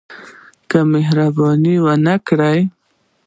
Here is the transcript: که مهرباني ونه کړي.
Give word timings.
که 0.69 0.79
مهرباني 0.93 1.75
ونه 1.83 2.15
کړي. 2.27 2.59